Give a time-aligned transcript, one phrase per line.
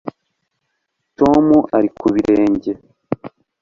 [1.17, 1.45] Tom
[1.77, 2.71] ari ku birenge